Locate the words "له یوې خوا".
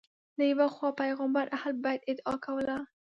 0.37-0.89